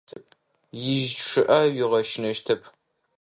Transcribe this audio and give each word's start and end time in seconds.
Ижьы 0.93 1.11
чъыӏэ 1.29 1.59
уигъэщынэщтэп. 1.67 2.61